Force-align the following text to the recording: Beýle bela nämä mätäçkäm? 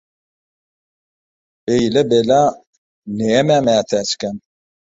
Beýle 1.63 2.01
bela 2.09 2.41
nämä 3.17 3.57
mätäçkäm? 3.65 4.35